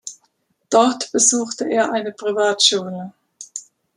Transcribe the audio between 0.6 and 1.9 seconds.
Dort besuchte